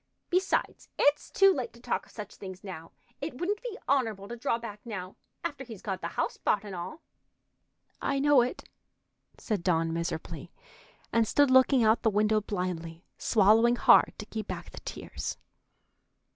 [0.31, 2.89] Besides, it's too late to talk of such things now.
[3.21, 6.73] It wouldn't be honorable to draw back now, after he's got the house bought and
[6.73, 7.03] all."
[8.01, 8.67] "I know it,"
[9.37, 10.51] said Dawn miserably,
[11.13, 15.37] and stood looking out the window blindly, swallowing hard to keep back the tears.